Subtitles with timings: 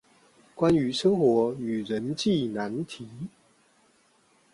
[0.55, 3.07] 關於生活與人際難題